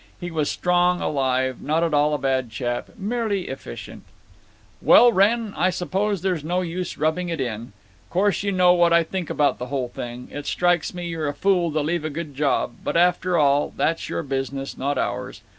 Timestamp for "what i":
8.73-9.03